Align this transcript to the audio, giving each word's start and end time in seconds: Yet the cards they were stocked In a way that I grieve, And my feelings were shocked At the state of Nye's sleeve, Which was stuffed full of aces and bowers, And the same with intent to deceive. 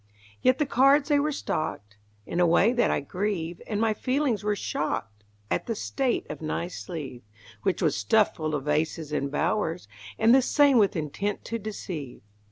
Yet 0.41 0.57
the 0.57 0.65
cards 0.65 1.09
they 1.09 1.19
were 1.19 1.31
stocked 1.31 1.97
In 2.25 2.39
a 2.39 2.47
way 2.47 2.73
that 2.73 2.89
I 2.89 3.01
grieve, 3.01 3.61
And 3.67 3.79
my 3.79 3.93
feelings 3.93 4.43
were 4.43 4.55
shocked 4.55 5.23
At 5.51 5.67
the 5.67 5.75
state 5.75 6.25
of 6.27 6.41
Nye's 6.41 6.73
sleeve, 6.73 7.21
Which 7.61 7.83
was 7.83 7.95
stuffed 7.95 8.37
full 8.37 8.55
of 8.55 8.67
aces 8.67 9.11
and 9.13 9.29
bowers, 9.29 9.87
And 10.17 10.33
the 10.33 10.41
same 10.41 10.79
with 10.79 10.95
intent 10.95 11.45
to 11.45 11.59
deceive. 11.59 12.23